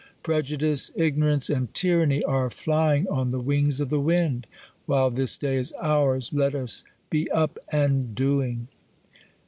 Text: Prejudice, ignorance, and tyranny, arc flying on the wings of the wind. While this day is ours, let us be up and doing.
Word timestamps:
Prejudice, 0.23 0.89
ignorance, 0.95 1.47
and 1.47 1.71
tyranny, 1.75 2.23
arc 2.23 2.53
flying 2.53 3.07
on 3.07 3.29
the 3.29 3.39
wings 3.39 3.79
of 3.79 3.89
the 3.89 3.99
wind. 3.99 4.47
While 4.87 5.11
this 5.11 5.37
day 5.37 5.57
is 5.57 5.73
ours, 5.79 6.31
let 6.33 6.55
us 6.55 6.83
be 7.11 7.29
up 7.29 7.59
and 7.71 8.15
doing. 8.15 8.67